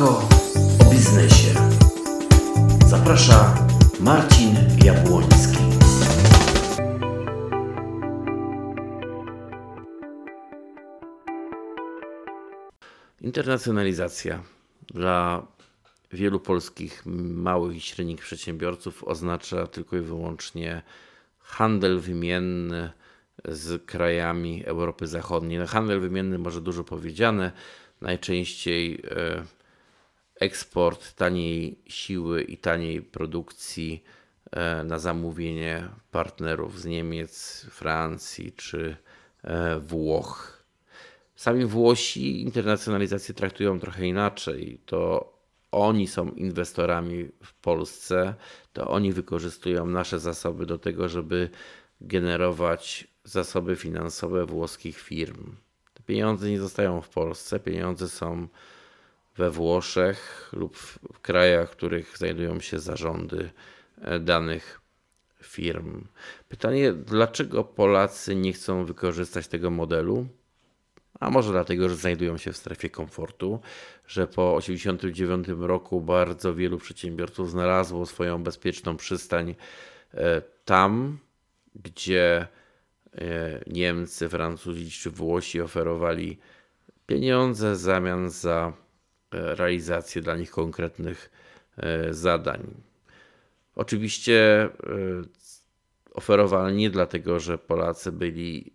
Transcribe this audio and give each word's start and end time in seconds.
Tylko 0.00 0.28
o 0.80 0.90
biznesie. 0.90 1.54
Zaprasza 2.86 3.66
Marcin 4.00 4.56
Jabłoński. 4.84 5.58
Internacjonalizacja 13.20 14.42
dla 14.86 15.46
wielu 16.12 16.40
polskich 16.40 17.02
małych 17.34 17.76
i 17.76 17.80
średnich 17.80 18.20
przedsiębiorców 18.20 19.04
oznacza 19.04 19.66
tylko 19.66 19.96
i 19.96 20.00
wyłącznie 20.00 20.82
handel 21.38 21.98
wymienny 21.98 22.90
z 23.44 23.84
krajami 23.86 24.64
Europy 24.66 25.06
Zachodniej. 25.06 25.58
No, 25.58 25.66
handel 25.66 26.00
wymienny 26.00 26.38
może 26.38 26.60
dużo 26.60 26.84
powiedziane, 26.84 27.52
najczęściej 28.00 29.02
e, 29.10 29.59
eksport 30.40 31.14
taniej 31.14 31.78
siły 31.86 32.42
i 32.42 32.56
taniej 32.56 33.02
produkcji 33.02 34.04
e, 34.50 34.84
na 34.84 34.98
zamówienie 34.98 35.88
partnerów 36.10 36.80
z 36.80 36.84
Niemiec, 36.84 37.66
Francji 37.70 38.52
czy 38.52 38.96
e, 39.44 39.80
Włoch. 39.80 40.62
Sami 41.36 41.64
Włosi 41.66 42.42
internacjonalizację 42.42 43.34
traktują 43.34 43.80
trochę 43.80 44.06
inaczej. 44.06 44.80
To 44.86 45.32
oni 45.72 46.06
są 46.06 46.30
inwestorami 46.30 47.28
w 47.44 47.54
Polsce, 47.54 48.34
to 48.72 48.88
oni 48.88 49.12
wykorzystują 49.12 49.86
nasze 49.86 50.18
zasoby 50.18 50.66
do 50.66 50.78
tego, 50.78 51.08
żeby 51.08 51.50
generować 52.00 53.08
zasoby 53.24 53.76
finansowe 53.76 54.46
włoskich 54.46 55.00
firm. 55.00 55.56
Te 55.94 56.02
pieniądze 56.02 56.50
nie 56.50 56.60
zostają 56.60 57.00
w 57.00 57.08
Polsce, 57.08 57.60
pieniądze 57.60 58.08
są 58.08 58.48
we 59.36 59.50
Włoszech 59.50 60.50
lub 60.52 60.76
w 61.12 61.20
krajach, 61.20 61.68
w 61.68 61.72
których 61.72 62.18
znajdują 62.18 62.60
się 62.60 62.78
zarządy 62.78 63.50
e, 64.02 64.18
danych 64.18 64.80
firm. 65.42 66.04
Pytanie, 66.48 66.92
dlaczego 66.92 67.64
Polacy 67.64 68.36
nie 68.36 68.52
chcą 68.52 68.84
wykorzystać 68.84 69.48
tego 69.48 69.70
modelu? 69.70 70.26
A 71.20 71.30
może 71.30 71.52
dlatego, 71.52 71.88
że 71.88 71.96
znajdują 71.96 72.36
się 72.36 72.52
w 72.52 72.56
strefie 72.56 72.90
komfortu, 72.90 73.60
że 74.06 74.26
po 74.26 74.56
1989 74.60 75.68
roku 75.68 76.00
bardzo 76.00 76.54
wielu 76.54 76.78
przedsiębiorców 76.78 77.50
znalazło 77.50 78.06
swoją 78.06 78.42
bezpieczną 78.42 78.96
przystań 78.96 79.54
e, 80.14 80.42
tam, 80.64 81.18
gdzie 81.74 82.46
e, 83.14 83.60
Niemcy, 83.66 84.28
Francuzi 84.28 84.90
czy 84.90 85.10
Włosi 85.10 85.60
oferowali 85.60 86.38
pieniądze 87.06 87.72
w 87.72 87.76
zamian 87.76 88.30
za 88.30 88.72
realizację 89.32 90.22
dla 90.22 90.36
nich 90.36 90.50
konkretnych 90.50 91.30
zadań. 92.10 92.74
Oczywiście 93.76 94.68
oferowali 96.12 96.76
nie 96.76 96.90
dlatego, 96.90 97.40
że 97.40 97.58
Polacy 97.58 98.12
byli 98.12 98.72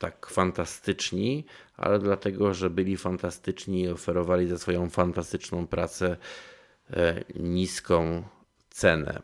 tak 0.00 0.26
fantastyczni, 0.26 1.44
ale 1.76 1.98
dlatego, 1.98 2.54
że 2.54 2.70
byli 2.70 2.96
fantastyczni 2.96 3.82
i 3.82 3.88
oferowali 3.88 4.48
za 4.48 4.58
swoją 4.58 4.90
fantastyczną 4.90 5.66
pracę 5.66 6.16
e, 6.90 7.24
niską 7.36 8.22
cenę. 8.70 9.22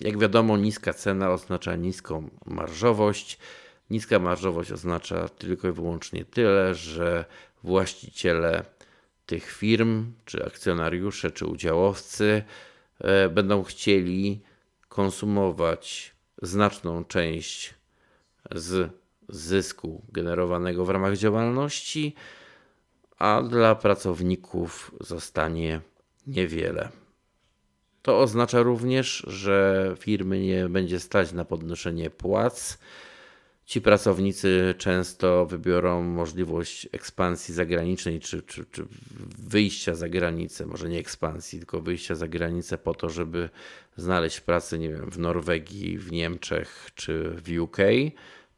Jak 0.00 0.18
wiadomo, 0.18 0.56
niska 0.56 0.94
cena 0.94 1.30
oznacza 1.30 1.76
niską 1.76 2.30
marżowość. 2.46 3.38
Niska 3.90 4.18
marżowość 4.18 4.72
oznacza 4.72 5.28
tylko 5.28 5.68
i 5.68 5.72
wyłącznie 5.72 6.24
tyle, 6.24 6.74
że 6.74 7.24
właściciele 7.62 8.64
tych 9.26 9.50
firm, 9.50 10.12
czy 10.24 10.44
akcjonariusze, 10.44 11.30
czy 11.30 11.46
udziałowcy 11.46 12.42
e, 12.98 13.28
będą 13.28 13.62
chcieli 13.62 14.40
konsumować 14.88 16.14
znaczną 16.42 17.04
część 17.04 17.74
z 18.50 18.90
zysku 19.28 20.02
generowanego 20.12 20.84
w 20.84 20.90
ramach 20.90 21.16
działalności, 21.16 22.14
a 23.18 23.42
dla 23.42 23.74
pracowników 23.74 24.94
zostanie 25.00 25.80
niewiele. 26.26 26.88
To 28.02 28.20
oznacza 28.20 28.62
również, 28.62 29.24
że 29.26 29.94
firmy 29.98 30.40
nie 30.40 30.68
będzie 30.68 31.00
stać 31.00 31.32
na 31.32 31.44
podnoszenie 31.44 32.10
płac. 32.10 32.78
Ci 33.64 33.80
pracownicy 33.80 34.74
często 34.78 35.46
wybiorą 35.46 36.02
możliwość 36.02 36.88
ekspansji 36.92 37.54
zagranicznej 37.54 38.20
czy, 38.20 38.42
czy, 38.42 38.64
czy 38.64 38.86
wyjścia 39.38 39.94
za 39.94 40.08
granicę, 40.08 40.66
może 40.66 40.88
nie 40.88 40.98
ekspansji, 40.98 41.58
tylko 41.58 41.80
wyjścia 41.80 42.14
za 42.14 42.28
granicę 42.28 42.78
po 42.78 42.94
to, 42.94 43.10
żeby 43.10 43.50
znaleźć 43.96 44.40
pracę, 44.40 44.78
nie 44.78 44.88
wiem, 44.88 45.10
w 45.10 45.18
Norwegii, 45.18 45.98
w 45.98 46.12
Niemczech 46.12 46.90
czy 46.94 47.30
w 47.30 47.60
UK 47.60 47.76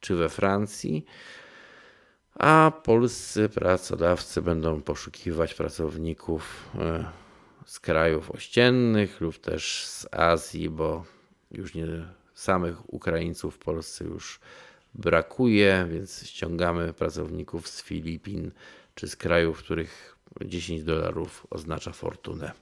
czy 0.01 0.15
we 0.15 0.29
Francji, 0.29 1.05
a 2.35 2.73
polscy 2.85 3.49
pracodawcy 3.49 4.43
będą 4.43 4.83
poszukiwać 4.83 5.55
pracowników 5.55 6.71
e, 6.75 7.05
z 7.67 7.81
krajów 7.81 8.31
ościennych 8.31 9.21
lub 9.21 9.39
też 9.39 9.85
z 9.87 10.07
Azji, 10.13 10.71
bo 10.71 11.05
już 11.51 11.75
nie 11.75 11.87
samych 12.35 12.95
Ukraińców 12.95 13.55
w 13.55 13.59
Polsce 13.59 14.05
już 14.05 14.41
brakuje, 14.99 15.87
więc 15.91 16.27
ściągamy 16.27 16.93
pracowników 16.93 17.69
z 17.69 17.83
Filipin 17.83 18.51
czy 18.95 19.09
z 19.09 19.17
krajów, 19.17 19.59
w 19.59 19.63
których 19.63 20.17
10 20.45 20.83
dolarów 20.83 21.47
oznacza 21.51 21.93
fortunę. 21.93 22.53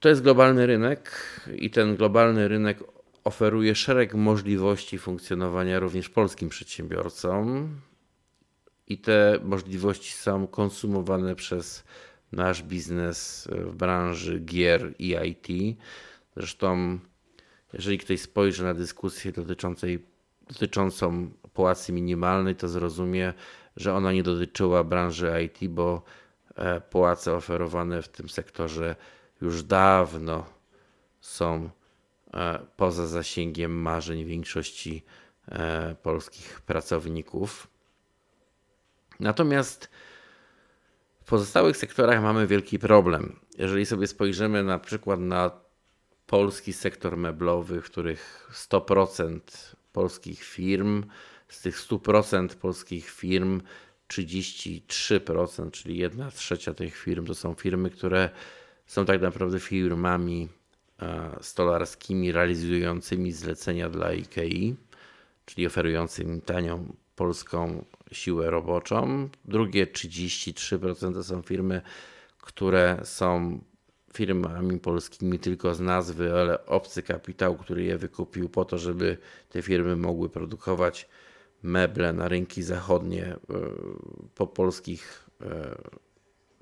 To 0.00 0.08
jest 0.08 0.22
globalny 0.22 0.66
rynek 0.66 1.10
i 1.56 1.70
ten 1.70 1.96
globalny 1.96 2.48
rynek 2.48 2.78
oferuje 3.24 3.74
szereg 3.74 4.14
możliwości 4.14 4.98
funkcjonowania 4.98 5.78
również 5.78 6.08
polskim 6.08 6.48
przedsiębiorcom 6.48 7.70
i 8.88 8.98
te 8.98 9.38
możliwości 9.42 10.12
są 10.12 10.46
konsumowane 10.46 11.34
przez 11.34 11.84
nasz 12.32 12.62
biznes 12.62 13.48
w 13.50 13.74
branży 13.74 14.40
gier 14.40 14.94
i 14.98 15.16
IT. 15.24 15.78
Zresztą, 16.36 16.98
jeżeli 17.72 17.98
ktoś 17.98 18.20
spojrzy 18.20 18.64
na 18.64 18.74
dyskusję 18.74 19.32
dotyczącej, 19.32 20.06
dotyczącą 20.48 21.30
płacy 21.54 21.92
minimalnej, 21.92 22.56
to 22.56 22.68
zrozumie, 22.68 23.32
że 23.76 23.94
ona 23.94 24.12
nie 24.12 24.22
dotyczyła 24.22 24.84
branży 24.84 25.32
IT, 25.44 25.70
bo 25.70 26.02
e, 26.54 26.80
płace 26.80 27.34
oferowane 27.34 28.02
w 28.02 28.08
tym 28.08 28.28
sektorze 28.28 28.96
już 29.40 29.62
dawno 29.62 30.44
są 31.20 31.70
E, 32.34 32.58
poza 32.76 33.06
zasięgiem 33.06 33.72
marzeń 33.72 34.24
większości 34.24 35.04
e, 35.48 35.94
polskich 36.02 36.60
pracowników. 36.60 37.68
Natomiast 39.20 39.90
w 41.20 41.24
pozostałych 41.24 41.76
sektorach 41.76 42.22
mamy 42.22 42.46
wielki 42.46 42.78
problem. 42.78 43.38
Jeżeli 43.58 43.86
sobie 43.86 44.06
spojrzymy 44.06 44.64
na 44.64 44.78
przykład 44.78 45.20
na 45.20 45.50
polski 46.26 46.72
sektor 46.72 47.16
meblowy, 47.16 47.80
w 47.80 47.84
których 47.84 48.50
100% 48.52 49.40
polskich 49.92 50.44
firm, 50.44 51.04
z 51.48 51.60
tych 51.60 51.80
100% 51.80 52.48
polskich 52.48 53.10
firm 53.10 53.60
33%, 54.08 55.70
czyli 55.70 55.98
1 55.98 56.30
trzecia 56.30 56.74
tych 56.74 56.96
firm 56.96 57.26
to 57.26 57.34
są 57.34 57.54
firmy, 57.54 57.90
które 57.90 58.30
są 58.86 59.04
tak 59.04 59.22
naprawdę 59.22 59.60
firmami 59.60 60.48
E, 61.02 61.38
stolarskimi 61.40 62.32
realizującymi 62.32 63.32
zlecenia 63.32 63.88
dla 63.88 64.06
IKEA, 64.06 64.74
czyli 65.44 65.66
oferującymi 65.66 66.42
tanią 66.42 66.96
polską 67.16 67.84
siłę 68.12 68.50
roboczą. 68.50 69.28
Drugie 69.44 69.86
33% 69.86 71.14
to 71.14 71.24
są 71.24 71.42
firmy, 71.42 71.82
które 72.38 73.00
są 73.04 73.60
firmami 74.12 74.78
polskimi 74.78 75.38
tylko 75.38 75.74
z 75.74 75.80
nazwy, 75.80 76.32
ale 76.32 76.66
obcy 76.66 77.02
kapitał, 77.02 77.56
który 77.56 77.82
je 77.82 77.98
wykupił 77.98 78.48
po 78.48 78.64
to, 78.64 78.78
żeby 78.78 79.18
te 79.48 79.62
firmy 79.62 79.96
mogły 79.96 80.28
produkować 80.28 81.08
meble 81.62 82.12
na 82.12 82.28
rynki 82.28 82.62
zachodnie 82.62 83.24
e, 83.24 83.38
po 84.34 84.46
polskich 84.46 85.28
e, 85.40 85.76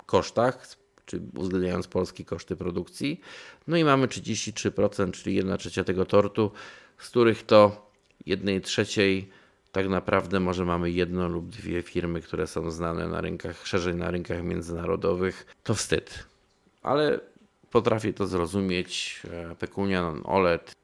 kosztach, 0.05 0.67
czy 1.05 1.21
uwzględniając 1.35 1.87
polskie 1.87 2.25
koszty 2.25 2.55
produkcji. 2.55 3.21
No 3.67 3.77
i 3.77 3.83
mamy 3.83 4.07
33%, 4.07 5.11
czyli 5.11 5.35
1 5.35 5.57
trzecia 5.57 5.83
tego 5.83 6.05
tortu, 6.05 6.51
z 6.97 7.09
których 7.09 7.43
to 7.43 7.91
1 8.25 8.61
trzeciej 8.61 9.29
tak 9.71 9.89
naprawdę 9.89 10.39
może 10.39 10.65
mamy 10.65 10.91
jedno 10.91 11.27
lub 11.27 11.49
dwie 11.49 11.81
firmy, 11.81 12.21
które 12.21 12.47
są 12.47 12.71
znane 12.71 13.07
na 13.07 13.21
rynkach, 13.21 13.67
szerzej 13.67 13.95
na 13.95 14.11
rynkach 14.11 14.43
międzynarodowych. 14.43 15.55
To 15.63 15.73
wstyd. 15.73 16.25
Ale 16.81 17.19
potrafię 17.71 18.13
to 18.13 18.27
zrozumieć. 18.27 19.21
E, 19.31 19.55
Pecunia 19.55 20.01
non 20.01 20.21
OLED 20.23 20.75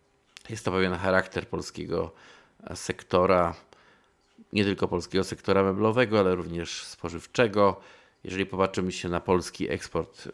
jest 0.49 0.65
to 0.65 0.71
pewien 0.71 0.93
charakter 0.93 1.47
polskiego 1.47 2.11
sektora, 2.75 3.55
nie 4.53 4.63
tylko 4.63 4.87
polskiego 4.87 5.23
sektora 5.23 5.63
meblowego, 5.63 6.19
ale 6.19 6.35
również 6.35 6.83
spożywczego 6.83 7.81
jeżeli 8.23 8.45
popatrzymy 8.45 8.91
się 8.91 9.09
na 9.09 9.19
polski 9.19 9.69
eksport 9.69 10.27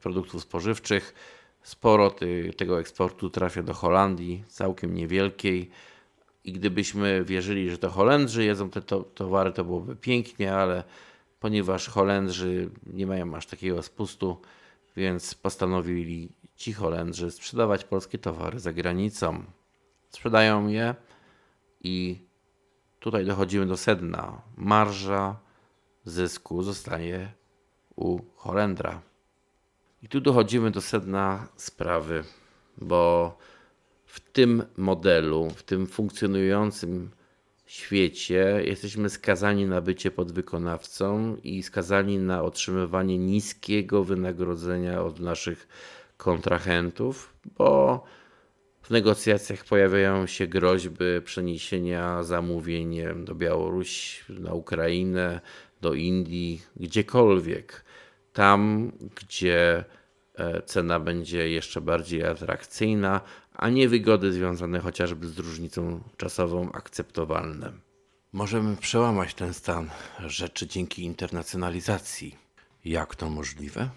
produktów 0.00 0.42
spożywczych, 0.42 1.14
sporo 1.62 2.14
tego 2.56 2.80
eksportu 2.80 3.30
trafia 3.30 3.62
do 3.62 3.74
Holandii, 3.74 4.44
całkiem 4.48 4.94
niewielkiej. 4.94 5.70
I 6.44 6.52
gdybyśmy 6.52 7.24
wierzyli, 7.24 7.70
że 7.70 7.78
to 7.78 7.90
Holendrzy 7.90 8.44
jedzą 8.44 8.70
te 8.70 8.82
to, 8.82 9.02
towary, 9.02 9.52
to 9.52 9.64
byłoby 9.64 9.96
pięknie, 9.96 10.54
ale 10.54 10.84
ponieważ 11.40 11.88
Holendrzy 11.88 12.70
nie 12.86 13.06
mają 13.06 13.34
aż 13.34 13.46
takiego 13.46 13.82
spustu, 13.82 14.40
więc 14.96 15.34
postanowili 15.34 16.36
ci 16.56 16.72
Holendrzy 16.72 17.30
sprzedawać 17.30 17.84
polskie 17.84 18.18
towary 18.18 18.60
za 18.60 18.72
granicą. 18.72 19.44
Sprzedają 20.10 20.68
je 20.68 20.94
i 21.80 22.26
tutaj 22.98 23.26
dochodzimy 23.26 23.66
do 23.66 23.76
sedna. 23.76 24.42
Marża 24.56 25.36
zysku 26.04 26.62
zostaje 26.62 27.32
u 27.96 28.20
Holendra. 28.36 29.02
I 30.02 30.08
tu 30.08 30.20
dochodzimy 30.20 30.70
do 30.70 30.80
sedna 30.80 31.48
sprawy, 31.56 32.24
bo 32.78 33.36
w 34.06 34.20
tym 34.20 34.62
modelu, 34.76 35.50
w 35.50 35.62
tym 35.62 35.86
funkcjonującym 35.86 37.10
świecie 37.74 38.62
jesteśmy 38.64 39.10
skazani 39.10 39.66
na 39.66 39.80
bycie 39.80 40.10
podwykonawcą 40.10 41.36
i 41.44 41.62
skazani 41.62 42.18
na 42.18 42.42
otrzymywanie 42.42 43.18
niskiego 43.18 44.04
wynagrodzenia 44.04 45.02
od 45.02 45.20
naszych 45.20 45.68
kontrahentów, 46.16 47.34
bo 47.58 48.04
w 48.82 48.90
negocjacjach 48.90 49.64
pojawiają 49.64 50.26
się 50.26 50.46
groźby 50.46 51.04
przeniesienia 51.24 52.22
zamówień 52.22 52.96
do 53.24 53.34
Białorusi, 53.34 54.22
na 54.28 54.52
Ukrainę, 54.52 55.40
do 55.80 55.94
Indii, 55.94 56.62
gdziekolwiek. 56.76 57.84
Tam, 58.32 58.92
gdzie 59.14 59.84
cena 60.66 61.00
będzie 61.00 61.48
jeszcze 61.48 61.80
bardziej 61.80 62.24
atrakcyjna, 62.24 63.20
a 63.54 63.68
nie 63.68 63.88
wygody 63.88 64.32
związane 64.32 64.80
chociażby 64.80 65.28
z 65.28 65.38
różnicą 65.38 66.00
czasową 66.16 66.72
akceptowalne. 66.72 67.72
Możemy 68.32 68.76
przełamać 68.76 69.34
ten 69.34 69.54
stan 69.54 69.90
rzeczy 70.26 70.66
dzięki 70.66 71.02
internacjonalizacji. 71.02 72.36
Jak 72.84 73.16
to 73.16 73.30
możliwe? 73.30 73.90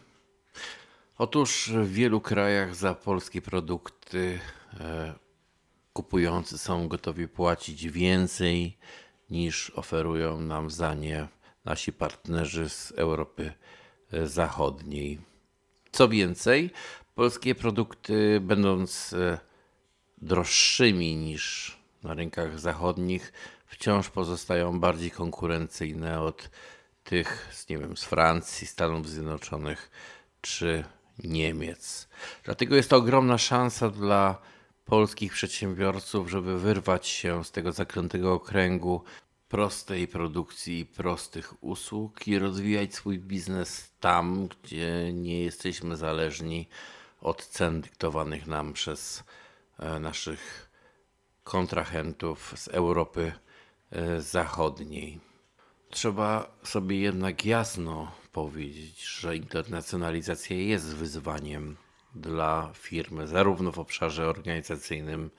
Otóż 1.17 1.71
w 1.83 1.91
wielu 1.91 2.21
krajach 2.21 2.75
za 2.75 2.93
polskie 2.93 3.41
produkty 3.41 4.39
e, 4.79 5.13
kupujący 5.93 6.57
są 6.57 6.87
gotowi 6.87 7.27
płacić 7.27 7.87
więcej 7.87 8.77
niż 9.29 9.71
oferują 9.75 10.41
nam 10.41 10.69
za 10.69 10.93
nie 10.93 11.27
nasi 11.65 11.93
partnerzy 11.93 12.69
z 12.69 12.91
Europy 12.91 13.53
e, 14.11 14.27
Zachodniej. 14.27 15.19
Co 15.91 16.09
więcej, 16.09 16.71
polskie 17.15 17.55
produkty, 17.55 18.39
będąc 18.41 19.13
e, 19.13 19.39
droższymi 20.17 21.15
niż 21.15 21.77
na 22.03 22.13
rynkach 22.13 22.59
zachodnich, 22.59 23.33
wciąż 23.65 24.09
pozostają 24.09 24.79
bardziej 24.79 25.11
konkurencyjne 25.11 26.21
od 26.21 26.49
tych 27.03 27.49
z, 27.51 27.69
nie 27.69 27.77
wiem, 27.77 27.97
z 27.97 28.03
Francji, 28.03 28.67
Stanów 28.67 29.09
Zjednoczonych 29.09 29.91
czy 30.41 30.83
Niemiec. 31.23 32.07
Dlatego 32.43 32.75
jest 32.75 32.89
to 32.89 32.97
ogromna 32.97 33.37
szansa 33.37 33.89
dla 33.89 34.41
polskich 34.85 35.33
przedsiębiorców, 35.33 36.29
żeby 36.29 36.59
wyrwać 36.59 37.07
się 37.07 37.43
z 37.43 37.51
tego 37.51 37.71
zakrętego 37.71 38.33
okręgu 38.33 39.03
prostej 39.49 40.07
produkcji 40.07 40.79
i 40.79 40.85
prostych 40.85 41.63
usług 41.63 42.27
i 42.27 42.39
rozwijać 42.39 42.95
swój 42.95 43.19
biznes 43.19 43.91
tam, 43.99 44.47
gdzie 44.47 45.13
nie 45.13 45.43
jesteśmy 45.43 45.97
zależni 45.97 46.67
od 47.21 47.45
cen 47.45 47.81
dyktowanych 47.81 48.47
nam 48.47 48.73
przez 48.73 49.23
e, 49.79 49.99
naszych 49.99 50.69
kontrahentów 51.43 52.53
z 52.55 52.67
Europy 52.67 53.33
e, 53.91 54.21
Zachodniej. 54.21 55.19
Trzeba 55.89 56.57
sobie 56.63 56.99
jednak 56.99 57.45
jasno 57.45 58.11
powiedzieć, 58.31 59.05
że 59.05 59.35
internacjonalizacja 59.35 60.55
jest 60.55 60.95
wyzwaniem 60.95 61.77
dla 62.15 62.71
firmy, 62.73 63.27
zarówno 63.27 63.71
w 63.71 63.79
obszarze 63.79 64.27
organizacyjnym, 64.27 65.29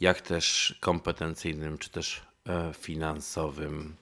jak 0.00 0.20
też 0.20 0.78
kompetencyjnym, 0.80 1.78
czy 1.78 1.90
też 1.90 2.22
finansowym. 2.72 3.96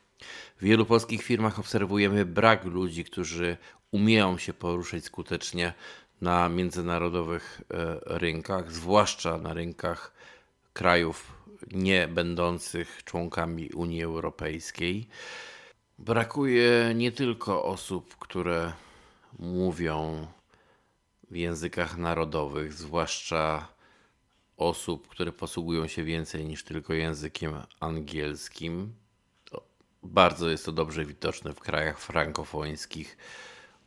W 0.61 0.65
wielu 0.65 0.87
polskich 0.87 1.23
firmach 1.23 1.59
obserwujemy 1.59 2.25
brak 2.25 2.65
ludzi, 2.65 3.05
którzy 3.05 3.57
umieją 3.91 4.39
się 4.39 4.53
poruszać 4.53 5.05
skutecznie 5.05 5.75
na 6.21 6.49
międzynarodowych 6.49 7.61
e, 7.71 7.99
rynkach, 8.19 8.73
zwłaszcza 8.73 9.39
na 9.39 9.55
rynkach 9.55 10.13
krajów 10.73 11.33
nie 11.73 12.09
będących 12.09 13.05
członkami 13.05 13.71
Unii 13.71 14.03
Europejskiej. 14.03 15.09
Brakuje 15.99 16.93
nie 16.95 17.13
tylko 17.13 17.65
osób, 17.65 18.17
które 18.19 18.73
mówią 19.39 20.27
w 21.31 21.37
językach 21.37 21.97
narodowych, 21.97 22.73
zwłaszcza 22.73 23.69
osób, 24.56 25.08
które 25.08 25.32
posługują 25.32 25.87
się 25.87 26.05
więcej 26.05 26.44
niż 26.44 26.64
tylko 26.64 26.93
językiem 26.93 27.55
angielskim. 27.81 28.94
Bardzo 30.03 30.49
jest 30.49 30.64
to 30.64 30.73
dobrze 30.73 31.05
widoczne 31.05 31.53
w 31.53 31.61
krajach 31.61 31.99
frankofońskich, 31.99 33.17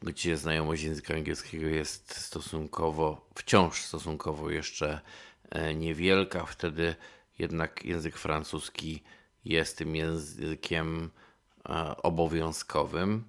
gdzie 0.01 0.37
znajomość 0.37 0.83
języka 0.83 1.13
angielskiego 1.13 1.67
jest 1.67 2.15
stosunkowo, 2.15 3.29
wciąż 3.35 3.81
stosunkowo 3.81 4.49
jeszcze 4.49 5.01
e, 5.49 5.75
niewielka. 5.75 6.45
Wtedy 6.45 6.95
jednak 7.39 7.85
język 7.85 8.17
francuski 8.17 9.03
jest 9.45 9.77
tym 9.77 9.95
językiem 9.95 11.11
E, 11.69 11.95
obowiązkowym, 12.03 13.23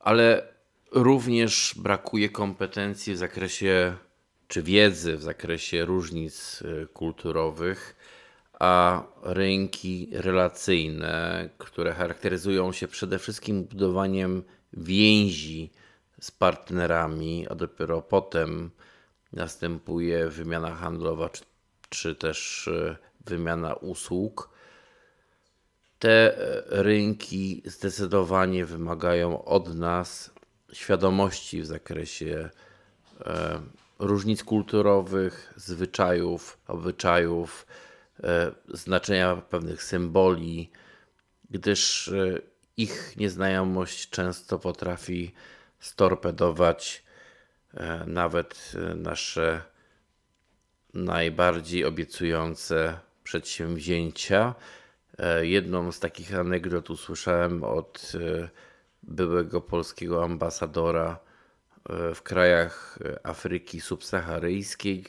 ale 0.00 0.48
również 0.92 1.74
brakuje 1.76 2.28
kompetencji 2.28 3.14
w 3.14 3.16
zakresie 3.16 3.96
czy 4.48 4.62
wiedzy 4.62 5.16
w 5.16 5.22
zakresie 5.22 5.84
różnic 5.84 6.62
e, 6.62 6.86
kulturowych, 6.86 7.96
a 8.60 9.02
rynki 9.22 10.08
relacyjne, 10.12 11.48
które 11.58 11.92
charakteryzują 11.92 12.72
się 12.72 12.88
przede 12.88 13.18
wszystkim 13.18 13.64
budowaniem 13.64 14.42
więzi 14.72 15.70
z 16.20 16.30
partnerami, 16.30 17.46
a 17.48 17.54
dopiero 17.54 18.02
potem 18.02 18.70
następuje 19.32 20.28
wymiana 20.28 20.74
handlowa 20.74 21.28
czy, 21.28 21.44
czy 21.88 22.14
też 22.14 22.68
e, 22.68 22.96
wymiana 23.24 23.74
usług. 23.74 24.50
Te 25.98 26.38
e, 26.38 26.62
rynki 26.82 27.62
zdecydowanie 27.64 28.64
wymagają 28.64 29.44
od 29.44 29.74
nas 29.74 30.30
świadomości 30.72 31.62
w 31.62 31.66
zakresie 31.66 32.50
e, 33.20 33.60
różnic 33.98 34.44
kulturowych, 34.44 35.54
zwyczajów, 35.56 36.58
obyczajów, 36.68 37.66
e, 38.22 38.52
znaczenia 38.68 39.36
pewnych 39.36 39.82
symboli, 39.82 40.70
gdyż 41.50 42.10
ich 42.76 43.16
nieznajomość 43.16 44.10
często 44.10 44.58
potrafi 44.58 45.34
storpedować 45.80 47.04
nawet 48.06 48.72
nasze 48.94 49.62
najbardziej 50.94 51.84
obiecujące 51.84 52.98
przedsięwzięcia. 53.24 54.54
E, 55.18 55.46
jedną 55.46 55.92
z 55.92 56.00
takich 56.00 56.34
anegdot 56.34 56.90
usłyszałem 56.90 57.64
od 57.64 58.12
e, 58.14 58.48
byłego 59.02 59.60
polskiego 59.60 60.24
ambasadora 60.24 61.10
e, 61.12 61.25
w 62.14 62.22
krajach 62.22 62.98
Afryki 63.22 63.80
subsaharyjskiej. 63.80 65.04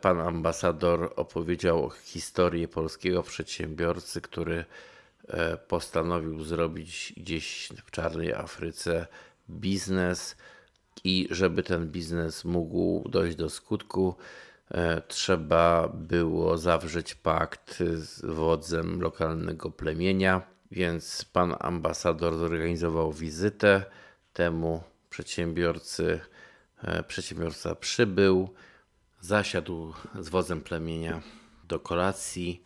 Pan 0.00 0.20
ambasador 0.20 1.12
opowiedział 1.16 1.90
historię 1.90 2.68
polskiego 2.68 3.22
przedsiębiorcy, 3.22 4.20
który 4.20 4.64
postanowił 5.68 6.42
zrobić 6.42 7.12
gdzieś 7.16 7.68
w 7.86 7.90
czarnej 7.90 8.32
Afryce 8.32 9.06
biznes 9.50 10.36
i 11.04 11.28
żeby 11.30 11.62
ten 11.62 11.90
biznes 11.90 12.44
mógł 12.44 13.08
dojść 13.08 13.36
do 13.36 13.50
skutku, 13.50 14.16
E, 14.70 15.02
trzeba 15.08 15.88
było 15.88 16.58
zawrzeć 16.58 17.14
pakt 17.14 17.82
z 17.94 18.24
wodzem 18.24 19.00
lokalnego 19.00 19.70
plemienia, 19.70 20.42
więc 20.70 21.24
pan 21.24 21.56
ambasador 21.60 22.36
zorganizował 22.36 23.12
wizytę 23.12 23.84
temu 24.32 24.82
przedsiębiorcy. 25.14 26.20
E, 26.82 27.02
przedsiębiorca 27.02 27.74
przybył, 27.74 28.54
zasiadł 29.20 29.94
z 30.20 30.28
wodzem 30.28 30.60
plemienia 30.60 31.22
do 31.68 31.80
kolacji, 31.80 32.62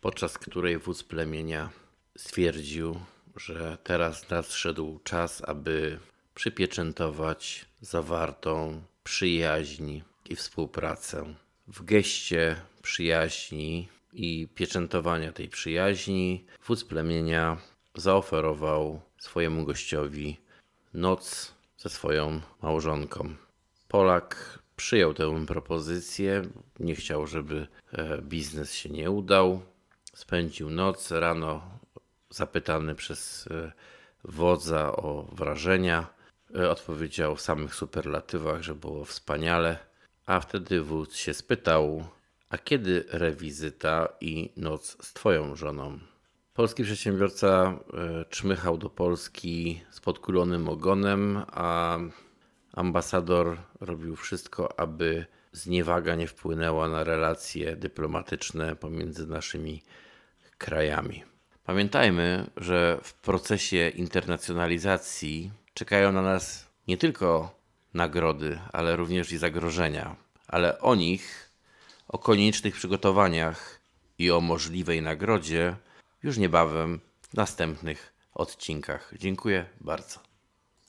podczas 0.00 0.38
której 0.38 0.78
wódz 0.78 1.02
plemienia 1.04 1.70
stwierdził, 2.16 3.00
że 3.36 3.78
teraz 3.84 4.30
nadszedł 4.30 5.00
czas, 5.04 5.42
aby 5.46 5.98
przypieczętować 6.34 7.66
zawartą 7.80 8.82
przyjaźń 9.04 10.00
i 10.28 10.36
współpracę. 10.36 11.34
W 11.68 11.84
geście 11.84 12.56
przyjaźni 12.82 13.88
i 14.12 14.48
pieczętowania 14.54 15.32
tej 15.32 15.48
przyjaźni 15.48 16.44
wódz 16.66 16.84
plemienia 16.84 17.56
zaoferował 17.94 19.00
swojemu 19.18 19.64
gościowi 19.64 20.40
noc 20.94 21.54
ze 21.80 21.88
swoją 21.88 22.40
małżonką. 22.62 23.34
Polak 23.88 24.58
przyjął 24.76 25.14
tę 25.14 25.46
propozycję, 25.46 26.42
nie 26.80 26.94
chciał, 26.94 27.26
żeby 27.26 27.66
e, 27.92 28.22
biznes 28.22 28.74
się 28.74 28.88
nie 28.88 29.10
udał. 29.10 29.60
Spędził 30.14 30.70
noc, 30.70 31.10
rano 31.10 31.78
zapytany 32.30 32.94
przez 32.94 33.46
e, 33.50 33.72
wodza 34.24 34.92
o 34.96 35.22
wrażenia, 35.32 36.06
e, 36.54 36.70
odpowiedział 36.70 37.36
w 37.36 37.40
samych 37.40 37.74
superlatywach, 37.74 38.62
że 38.62 38.74
było 38.74 39.04
wspaniale. 39.04 39.78
A 40.26 40.40
wtedy 40.40 40.82
wódz 40.82 41.16
się 41.16 41.34
spytał, 41.34 42.04
a 42.50 42.58
kiedy 42.58 43.04
rewizyta 43.08 44.08
i 44.20 44.52
noc 44.56 44.96
z 45.06 45.12
twoją 45.12 45.56
żoną? 45.56 45.98
Polski 46.54 46.84
przedsiębiorca 46.84 47.78
e, 47.92 48.24
czmychał 48.24 48.78
do 48.78 48.90
Polski 48.90 49.80
z 49.90 50.00
podkulonym 50.00 50.68
ogonem, 50.68 51.42
a 51.52 51.98
ambasador 52.72 53.56
robił 53.80 54.16
wszystko, 54.16 54.80
aby 54.80 55.26
zniewaga 55.52 56.14
nie 56.14 56.26
wpłynęła 56.26 56.88
na 56.88 57.04
relacje 57.04 57.76
dyplomatyczne 57.76 58.76
pomiędzy 58.76 59.26
naszymi 59.26 59.82
krajami. 60.58 61.24
Pamiętajmy, 61.64 62.50
że 62.56 62.98
w 63.02 63.14
procesie 63.14 63.88
internacjonalizacji 63.88 65.50
czekają 65.74 66.12
na 66.12 66.22
nas 66.22 66.66
nie 66.88 66.96
tylko 66.96 67.54
nagrody, 67.94 68.58
ale 68.72 68.96
również 68.96 69.32
i 69.32 69.38
zagrożenia. 69.38 70.16
Ale 70.48 70.80
o 70.80 70.94
nich, 70.94 71.50
o 72.08 72.18
koniecznych 72.18 72.74
przygotowaniach 72.74 73.80
i 74.18 74.30
o 74.30 74.40
możliwej 74.40 75.02
nagrodzie 75.02 75.76
już 76.22 76.38
niebawem 76.38 77.00
w 77.22 77.34
następnych 77.34 78.12
odcinkach. 78.34 79.12
Dziękuję 79.18 79.66
bardzo. 79.80 80.29